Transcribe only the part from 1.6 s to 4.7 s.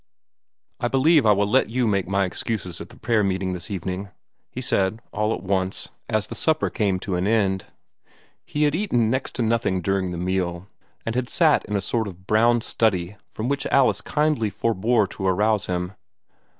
you make my excuses at the prayer meeting this evening," he